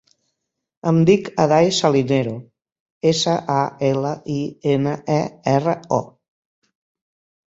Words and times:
Em 0.91 0.99
dic 1.09 1.27
Aday 1.41 1.67
Salinero: 1.79 2.31
essa, 3.11 3.35
a, 3.55 3.57
ela, 3.89 4.13
i, 4.37 4.39
ena, 4.77 4.95
e, 5.17 5.19
erra, 5.53 5.77
o. 5.99 6.01